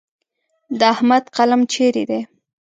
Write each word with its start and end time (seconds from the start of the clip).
د 0.79 0.81
احمد 0.93 1.23
قلم 1.35 1.61
چیرې 1.71 2.03
دی؟ 2.09 2.21